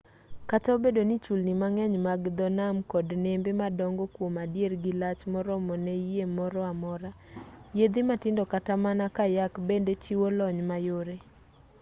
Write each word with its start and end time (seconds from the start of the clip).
kata 0.49 0.67
obedo 0.77 1.01
ni 1.09 1.15
chulni 1.23 1.53
mang'eny 1.61 1.97
mag 2.07 2.21
dho 2.37 2.47
nam 2.59 2.75
kod 2.91 3.07
nembe 3.23 3.51
madongo 3.61 4.03
kwom 4.13 4.33
adier 4.45 4.71
gilach 4.83 5.21
moromo 5.33 5.73
ne 5.85 5.95
yie 6.07 6.25
moro 6.37 6.59
amora 6.71 7.11
yiedhi 7.77 8.01
matindo 8.09 8.43
kata 8.53 8.73
mana 8.85 9.05
kayak 9.17 9.53
bende 9.67 9.93
chiwo 10.03 10.27
lony 10.37 10.61
mayore 10.69 11.15